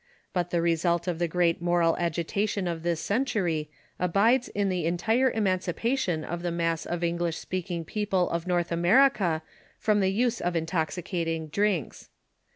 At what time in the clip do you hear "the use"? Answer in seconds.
9.99-10.41